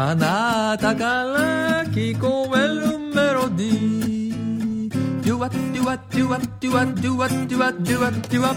[0.01, 5.23] あなたから聞こえるメロディー。
[5.25, 8.55] デュワデュワデュワデュワデュワデュワデュワデュワ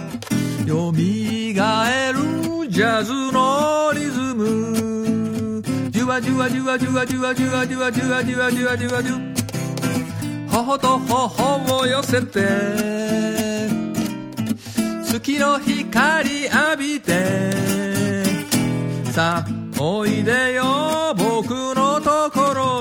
[0.69, 5.63] 蘇るジャズのリズム。
[5.91, 9.33] デュワデュワデュワデュワデュワデュワデュワデュワデュワデュワデュワデュ
[10.49, 12.47] 頬と頬を寄せて。
[15.05, 17.53] 月の光浴びて。
[19.11, 21.02] さあおいでよ。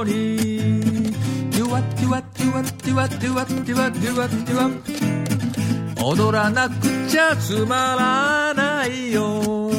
[0.02, 1.12] ころに
[1.52, 6.74] デュワデュワデュワデュワデュワデュワデュワデュワ踊らなく
[7.08, 9.70] ちゃつまらないよ。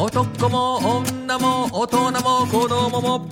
[0.00, 3.28] 男も女も大人も子供も。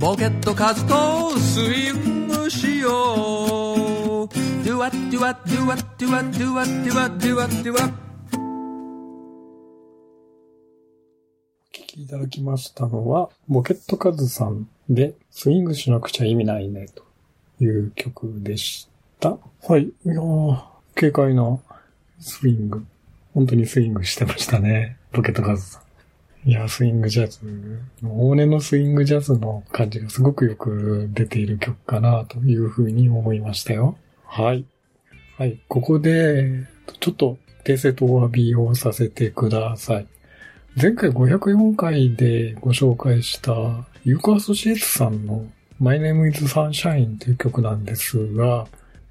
[0.00, 4.28] ボケット数とスイングしよう。
[4.64, 7.86] デュワデュワデュワデュワデュワデュワデュワデュワ
[11.62, 14.66] お聴きいただきましたのは、ボケットカズさん。
[14.90, 17.04] で、スイングしなくちゃ意味ないね、と
[17.64, 18.88] いう曲でし
[19.20, 19.38] た。
[19.62, 19.84] はい。
[19.84, 20.62] いやー
[20.96, 21.58] 軽快な
[22.18, 22.84] スイング。
[23.32, 24.96] 本当にスイングしてましたね。
[25.12, 25.80] ボケットカズさ
[26.44, 26.48] ん。
[26.48, 27.38] いや、スイングジャズ。
[28.02, 33.96] 往年のスイングジャズの感じがすごくよく出ている曲かな、というふうに思いましたよ。
[34.24, 34.64] はい。
[35.38, 35.60] はい。
[35.68, 36.66] ここで、
[36.98, 40.06] ちょっと訂正とお詫びをさせてください。
[40.80, 43.52] 前回504回でご紹介した
[44.02, 45.44] ユーコアソシエイツさんの
[45.78, 48.66] My Name is Sunshine という曲なんですが、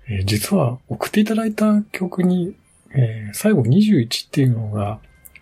[0.07, 2.55] えー実は送っていただいた曲に、
[2.95, 4.97] えー最後21っていうのが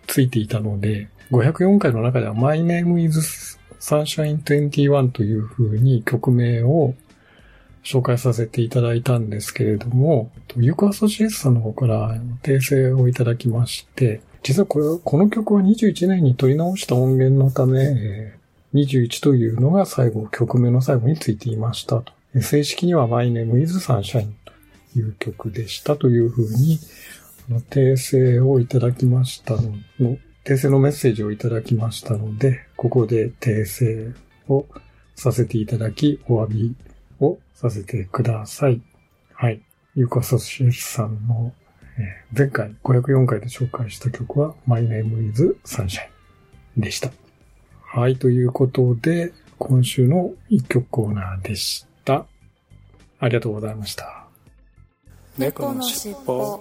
[0.06, 6.92] ついていたので、504回の中では My Name is Sunshine 21という風に曲名を
[7.82, 18.38] 紹介させていただいたんですけれども、ユーコアソシエイツさんの方から訂正をいただきまして、実はこれ、この曲は21年に取り直した音源のため、えー
[18.74, 22.12] 21というのが最後、曲名の最後についていましたと。
[22.40, 26.78] 正式には My Name is Sunshine という曲でしたというふうに、
[27.70, 34.12] 訂正をいただきましたのの、訂正のメッセージをいただきましたので、ここで訂正
[34.48, 34.66] を
[35.14, 36.76] させていただき、お詫び
[37.20, 38.82] をさせてください。
[39.32, 39.62] はい。
[39.94, 41.52] ユーカソシエツさんの
[41.98, 46.08] えー前回504回で紹介した曲は My Name is Sunshine
[46.76, 47.10] でした。
[47.82, 52.26] はい、ということで、今週の一曲コーナーでした。
[53.18, 54.26] ありがとうございました。
[55.38, 56.60] 猫のしっぽ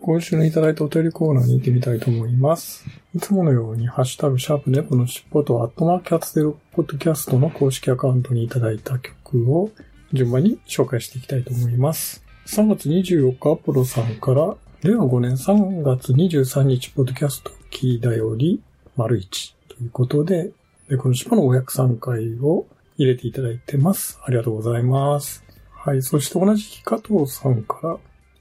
[0.00, 2.84] 今週のいただいたお便りコーナーに行ってみたいと思います。
[3.14, 9.70] いつものように、ハッシュタグ、シャープ猫のしっぽと、アットマークキャッツゼロポッドキャストの公式アカウントにいただいた曲を
[10.12, 12.22] 順番に紹介していきたいと思います。
[12.46, 18.60] 3月24日、アポロさんから、令和5年3月23日、ポッドキャストキーだより、
[18.96, 20.50] 丸1ということで、
[20.88, 24.18] 猫のしっぽの503回を入れていただいてます。
[24.24, 25.44] ありがとうございます。
[25.70, 26.02] はい。
[26.02, 27.98] そして同じ日加藤さんから、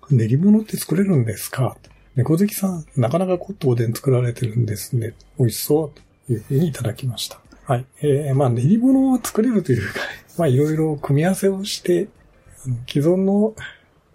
[0.09, 1.77] 練り物って作れるんですか？
[2.15, 5.13] 猫好きさん、なかなかコットおでん作られてるんですね。
[5.37, 5.91] 美味しそう
[6.27, 7.39] というふうにいただきました。
[7.69, 7.85] はい。
[8.01, 9.99] えー、まあ練り物を作れるというか、
[10.39, 12.07] まあいろいろ組み合わせをして、
[12.87, 13.55] 既存の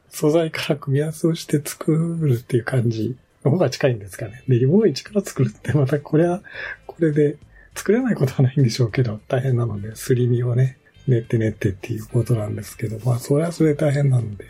[0.09, 4.43] 素材から組み合わせをして作るっていう感じの方が近いんですかね。
[4.49, 6.43] 練り物を一から作るってまたこれは、
[6.88, 7.37] これで
[7.77, 14.47] 作れないことはないんでしょうけど、大変なので、すり身をね、練って練ってっていうことなんですけど、まあそれはそれ大変なので、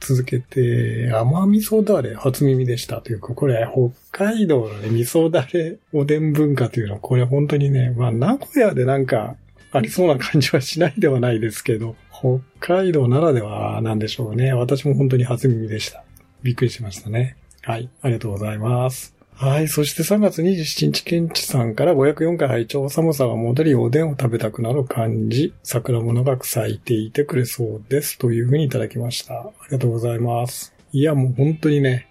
[0.00, 3.66] 続けて、甘味噌だれ初耳でしたというか、これ
[4.10, 9.36] 北海道のね、味噌だれおでん文化というのは、これ本当にね、まあ名古屋でなんか
[9.72, 14.52] ありそうな感じはしないではないですけど、北海道ならではなんでしょうね。
[14.52, 16.04] 私も本当に初耳でした。
[16.42, 17.36] びっくりしましたね。
[17.62, 19.15] はい、ありがとうございます。
[19.38, 19.68] はい。
[19.68, 28.16] そして3月27日、ケンチさんから504回拝聴寒さが戻り、おでんを食べたくなる感じ、桜も長く咲いていてくれそうです。
[28.16, 29.34] というふうにいただきました。
[29.34, 30.72] ありがとうございます。
[30.90, 32.08] いや、もう本当にね、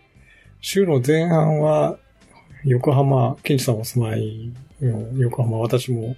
[0.62, 1.98] 週の前半は、
[2.64, 6.16] 横浜、ケンチさんお住まいの横浜、私も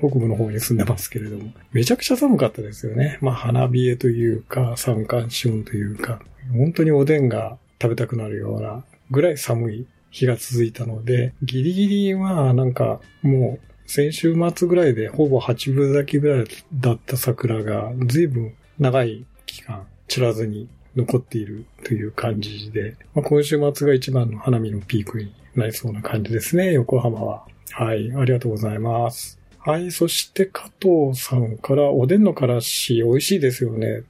[0.00, 3.16] 北部の方に住んでますけれども、めちゃくちゃ寒かったですよね。
[3.20, 6.20] まあ、花冷えというか、三寒四温というか、
[6.52, 27.44] 本当におでんが食べたくなるようなぐらい寒い日が続いたので、ギリギリはなんかもう先週末ぐらいでほぼ8分咲きぐらいだった桜が随分長い期間散らずに残っているという感じで、まあ、今週末が一番の花見のピークになりそうな感じですね、横浜は。
[27.72, 29.38] はい、ありがとうございます。
[29.58, 34.02] はい、そして加藤さんからおでんのからし美味しいですよね。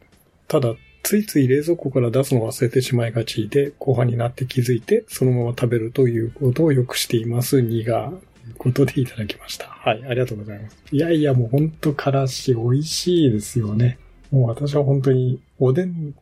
[0.48, 7.58] ただ、ついつい冷蔵庫から出すのを忘れてしまいがちで、後半になって気づいて、そのまま食べるということをよくしています。
[7.58, 8.12] 2が、
[8.58, 9.66] ことでいただきました。
[9.66, 10.76] はい、ありがとうございます。
[10.90, 13.98] いやいや、もうほんとからし美味しいですよね。
[14.30, 16.14] もう私は本当におでん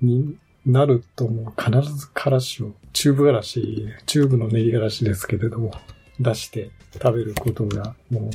[0.00, 5.72] になるともう必ずからしを、チューブからし、チューブの練りからしですけれども、
[6.18, 8.30] 出して食べることが、もう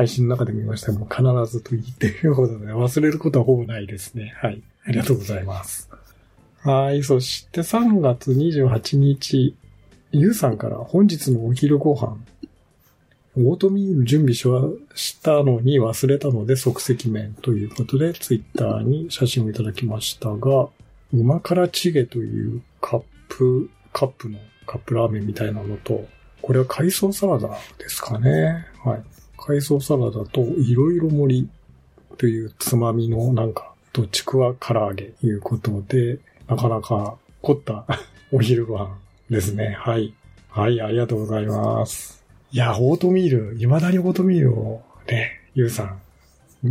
[0.00, 4.32] 配信の中で見ましたもう必ずと言っていうことで、忘れることはほぼないですね。
[4.38, 4.62] はい。
[4.86, 5.90] ありがとうございます。
[6.62, 7.02] はい。
[7.02, 9.54] そして3月28日、
[10.12, 12.16] ゆうさんから本日のお昼ご飯、
[13.36, 14.48] オートミール準備し
[14.94, 20.68] したのに忘れたので即席麺ということで、ツイッターに写真をいただきましたが、
[21.12, 26.06] うま辛チゲというカップ、カップのカップラーメンみたいなのと、
[26.40, 28.64] これは海藻サラダですかね。
[28.82, 29.19] はい。
[29.46, 31.48] 海藻サラダといろいろ盛り
[32.18, 37.86] というつまみのなんか、とちくわ唐揚げということで、なかなか凝った
[38.30, 38.96] お昼ご飯
[39.30, 39.76] ですね。
[39.78, 40.14] はい。
[40.48, 42.22] はい、ありがとうございます。
[42.52, 46.00] いや、オートミール、未だにオートミールをね、ゆうさん、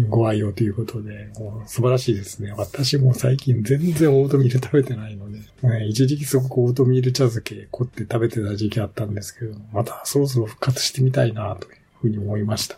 [0.10, 2.54] ご愛用ということで、もう素晴らしいですね。
[2.56, 12.78] 私も最近全然オートミール食べてないので、ね一時期すごくオートミール茶漬け凝って食べてた時期あったんですけど、またそろそろ復活してみたいなというふうに思いました。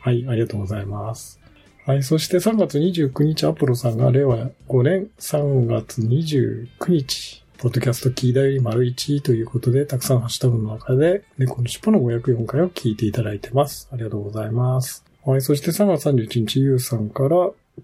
[0.00, 1.40] はい、ありがとうございます。
[1.84, 13.88] はい、そして3月29日、アポロさんが令和5年3月29日、ポッドキャストキーダより丸1ということで、たくさんハッシュタグの中で、猫の尻尾の504回を聞いていただいてます。
[13.92, 15.04] ありがとうございます。
[15.24, 17.28] はい、そして3月31日、ゆうさんから、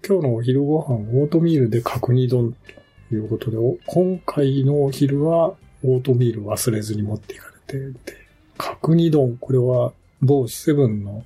[0.07, 2.55] 今日のお昼ご飯、オートミールで角煮丼
[3.09, 8.17] ということで、今回のお昼は、オートミール忘れずに持っていかれてて、
[8.57, 11.23] 角煮丼、これは、某セブンの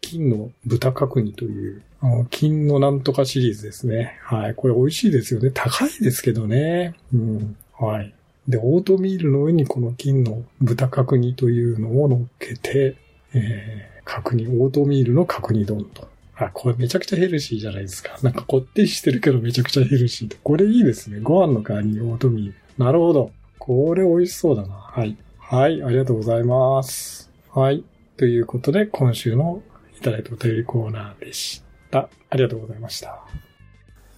[0.00, 4.18] 金の豚角煮という、あの金のなんとかシリーズですね。
[4.22, 4.54] はい。
[4.54, 5.50] これ美味しいですよね。
[5.52, 6.94] 高いですけどね。
[7.12, 7.56] うん。
[7.78, 8.14] はい。
[8.48, 12.96] で、オートミールの上にこの金の豚角煮というのを乗っけて、
[13.34, 16.08] えー、角煮、オートミールの角煮丼と。
[16.36, 18.16] あ、これめちゃくちゃヘルシーじゃないですか。
[18.22, 20.36] なんかこってりしてるけどめちゃくちゃヘルシーで。
[20.42, 21.20] これいいですね。
[21.20, 22.54] ご飯の代わりにオートミール。
[22.78, 23.32] なるほど。
[23.58, 24.74] これ美味しそうだな。
[24.74, 25.16] はい。
[25.38, 25.82] はい。
[25.82, 27.30] ありがとうございます。
[27.52, 27.84] はい。
[28.18, 29.62] ということで、今週の
[29.96, 32.08] いただいたお便りコーナーでした。
[32.30, 33.22] ありがとうございました。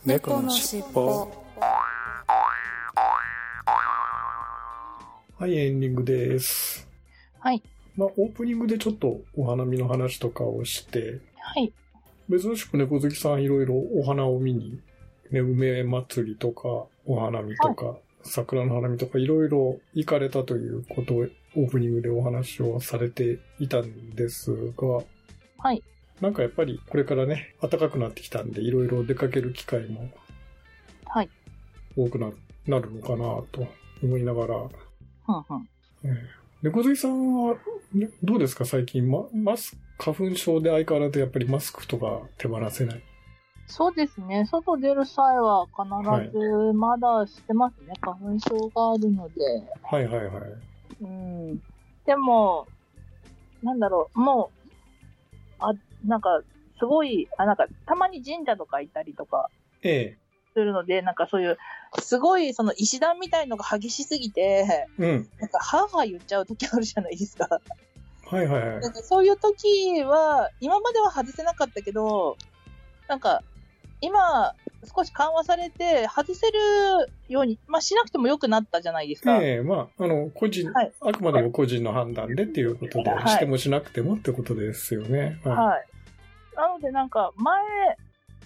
[0.06, 1.30] 猫のしっぽ
[5.38, 6.88] はい、エンディングです。
[7.40, 7.62] はい。
[7.94, 11.70] まあ、オープニングでちょっとお花見の話とかをして、はい。
[12.30, 14.80] 珍しく猫好きさんいろいろお花を見に、
[15.30, 25.02] ね、梅祭りとか、お花見とか、桜の花見とかいろいろ行かれたということをオープニングでお話をされていたんですが、
[25.58, 25.82] はい。
[26.20, 30.10] なんかやっぱりこれからね、暖かくなってきたんで、いろいろ出かける機会も
[31.06, 31.30] はい。
[31.96, 32.30] 多くな
[32.66, 33.66] なるのかなと
[34.02, 34.68] 思いながら、
[35.26, 35.68] ふんふん。
[36.04, 37.54] ええ猫好きさんは、
[37.94, 38.66] ねどうですか？
[38.66, 43.02] 最近、ま、マスク、花粉症で相変わらずやっぱりマスクとか手放せない。
[43.66, 44.44] そうですね。
[44.44, 47.94] 外出る際は必ずまだしてますね。
[48.02, 49.34] 花粉症があるので。
[49.82, 50.69] はいはいはい。
[51.00, 51.58] うん。
[52.06, 52.68] でも、
[53.62, 54.70] なんだろう、もう、
[55.58, 55.72] あ、
[56.04, 56.42] なんか、
[56.78, 59.50] すごい、あ、なんか、たまに神社とか行ったりとか
[59.82, 60.16] え
[60.54, 61.58] するので、なんかそういう、
[62.00, 65.30] すごい、その石段みたいのが激しすぎて、えうん。
[65.38, 67.60] なんか、はぁはぁ言っちゃう時あるじゃないですか。
[68.26, 68.92] はいはいはいなん。
[68.92, 72.36] かそういう時は、今までは外せなかったけど、
[73.08, 73.42] なんか、
[74.00, 74.54] 今、
[74.96, 79.42] 少し緩和されて、外せるように、まあ、しなくても良くなったじゃないですか。
[79.42, 85.40] ええまあ、あの、個人、はいあくまでも個人の判断でっていうことで、はいしてもしなくてもってことですよね。
[85.44, 85.56] はい。
[85.56, 85.86] はい。
[86.56, 87.62] なので、なんか、前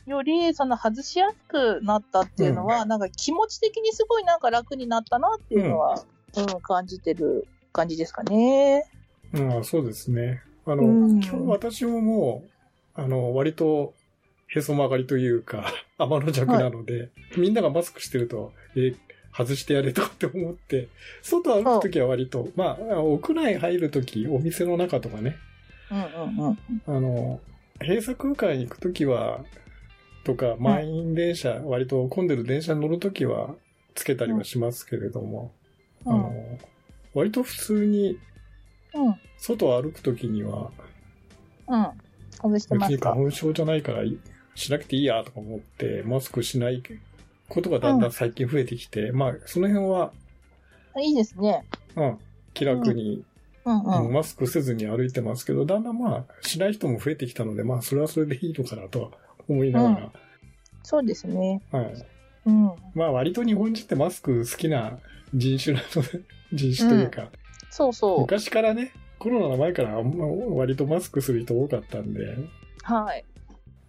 [0.07, 6.05] より、その、外しやすくなったっていうのは、なんか、気持ち的にすごいなんか楽になったなっていうのは、
[6.36, 8.84] うん、感じてる感じですかね。
[9.32, 10.42] まあ、そうですね。
[10.66, 12.44] あの、うん今日私もも
[12.96, 13.94] う、あの、割と、
[14.55, 18.94] へそ曲がりというか、 天の弱なので、みんながマスクしてると、え、
[19.36, 20.88] 外してやれとかって思って、
[21.22, 25.36] 外歩くときは割と、まあ、屋内入るとき、お店の中とかね、
[25.90, 26.59] うんうんうん。
[26.86, 27.40] あの、
[27.80, 29.44] 閉鎖空間に行くときは、
[30.22, 33.57] とか、満員電車、割と混んでる電車に乗るときは、
[33.94, 35.52] つけたりはしますけれども、
[36.07, 36.14] うん。
[36.14, 36.59] あの、
[37.12, 38.18] 割と普通に、
[38.94, 39.16] うん。
[39.36, 40.70] 外を歩くときには、
[41.66, 41.86] うん。
[42.40, 43.11] 外して別ますか？
[43.11, 44.16] に花粉症じゃないからい
[44.55, 46.82] しなくていいやとか思って、マスクしない
[47.48, 50.12] ことがだんだん最近増えてきて、まあ、その辺は、
[51.00, 51.64] いいですね。
[51.96, 52.18] うん、
[52.52, 53.24] 気楽に、
[53.64, 54.07] うんうん。
[54.07, 59.09] うんマスクせずに歩いてますけど、だんだんまあ、しない人も増えてきたので、まあ、それはそれでいいのかなとは
[59.48, 60.12] 思いなが
[60.82, 61.62] そうですね。
[61.72, 62.07] ら、はい。
[62.46, 62.72] うん。
[62.94, 64.98] まあ、割と日本人ってマスク好きな
[65.32, 66.20] 人種なので、
[66.52, 67.30] 人種というか、
[67.70, 68.20] そうそう。
[68.20, 72.36] 昔からね、コロナの前からあんま割とマスクする人多かったんで、
[72.82, 73.24] はい。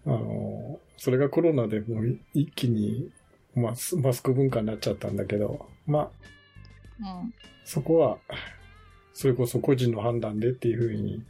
[0.05, 0.54] あの、
[0.97, 3.09] それがコロナでもう一気に
[3.55, 6.11] マスマスク文化になっちゃったんだけど、ま
[7.01, 7.33] あ、うん。
[7.63, 8.17] そこは、
[9.13, 11.23] それこそ個人の判断でっていうふうに、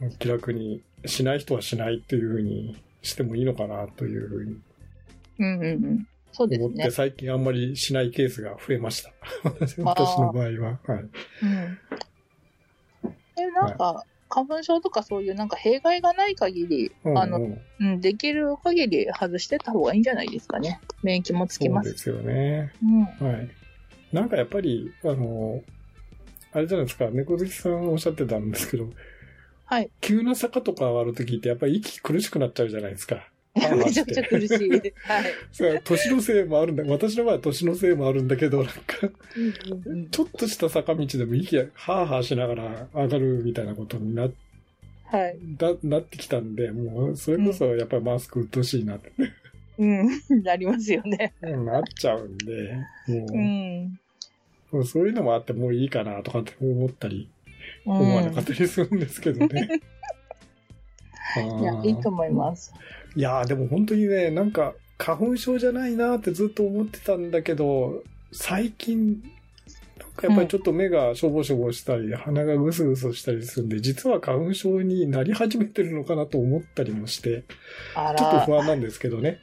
[0.00, 0.10] うん。
[0.18, 4.60] 気楽にしない人はしないっていうふうにしてもいいのかなというふうに
[5.38, 6.06] うんうんうん。
[6.32, 6.66] そうですね。
[6.66, 9.12] 思って、最近あんまりしないケースが増えました。
[9.84, 10.80] 私の場合は。
[10.86, 11.00] はい。
[11.00, 11.78] うん。
[13.36, 20.80] え、なんか、花粉症とかそういうなんか弊害がない限り、うんあの、うんうん、できる限り外してた方がいいんじゃないですかね。
[21.02, 21.90] 免疫もつきます。
[21.90, 22.72] そうですよね。
[22.82, 23.28] うん。
[23.28, 23.50] はい。
[24.10, 25.62] なんかやっぱり、あの、
[26.52, 28.88] あれじゃないですか、猫好きさんおっしゃってたんですけど、
[29.66, 29.90] はい。
[30.00, 33.28] 急な坂とか上がるときってやっぱり息苦しくなっちゃうじゃないですか。
[33.70, 34.70] めちゃくちゃ苦しい。
[34.70, 34.82] はい。
[35.52, 36.84] それは年のせいもあるんだ。
[36.84, 38.74] 私の場合は年のせいもあるんだけど、なんか、
[39.36, 44.28] うんうんちょっとした坂道でも息がハーハーしながら上がるみたいなことにな
[45.04, 45.36] はい。
[45.58, 49.12] だなってきたんで、もう、それこそやっぱりマスクうっとうしいなって、
[49.78, 50.08] うん。
[50.42, 51.34] なりますよね。
[51.42, 52.74] なっちゃうんで、
[53.08, 54.00] もう、うん。
[54.70, 57.28] もうそういうのもあってもういいかなとかって思ったり、
[57.86, 59.80] うん思わなかったりするんですけどね。
[61.36, 62.72] あ ーいや、いいと思います。
[63.14, 68.02] いやーでも本当にね、なんか、花粉症じゃないなってずっと思ってたんだけど、
[68.32, 69.22] 最近、
[69.98, 77.44] なんかやっぱりちょっと目がしょぼしょぼしたり、鼻がぐすぐすしたりするんで、実は花粉症になり始めてるのかなと思ったりもして、
[77.94, 79.38] あちょっとら、不安なんですけどね。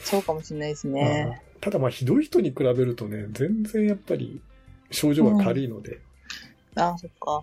[0.00, 1.40] そうかもしれないですね。
[1.60, 4.40] ただまあひどい人に比べるとね、全然やっぱり
[4.90, 6.00] 症状は軽いので、
[6.74, 7.42] あ、そっか。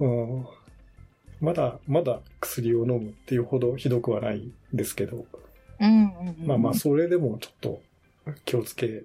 [0.00, 0.46] うん
[1.44, 5.26] まだ、まだ薬を飲むっていうほどひどくはないんですけど、
[5.80, 6.46] うんうんうん。
[6.46, 7.82] まあまあ、それでもちょっと
[8.44, 9.04] 気をつけ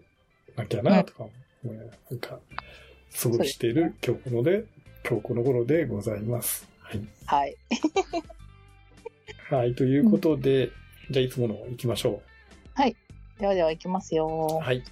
[0.56, 1.26] なきゃなとか
[1.64, 2.40] 思いながら、なんか、
[3.22, 4.66] 過ごしている今日こので、
[5.08, 6.68] 今日この頃でございます。
[6.80, 7.02] はい。
[7.26, 7.58] はい。
[9.50, 10.72] はい、ということで、
[11.12, 12.22] じゃあいつもの行きましょ
[13.40, 14.18] ではでは行きますう。
[14.18, 14.60] よ。
[14.62, 14.84] はい。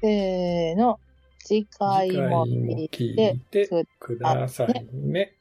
[0.00, 0.98] せーの。
[1.38, 3.68] 次回もも聞聞いいて
[4.00, 5.34] くださいね。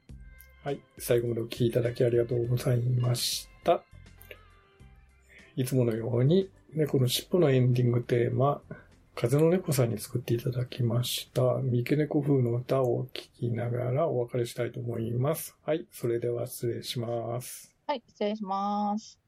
[0.63, 0.79] はい。
[0.97, 3.83] 最後までお聴きいただきありがとうございました。
[5.57, 8.61] いつものように、猫の尻尾のエンディングテーマ、
[9.13, 11.59] 風の猫さんに作っていただきました。
[11.61, 15.53] 三毛猫風の歌を聴きながらお別れしたいと思います。
[15.65, 15.85] はい。
[15.91, 17.75] それでは失礼します。
[17.85, 19.19] はい、失礼します。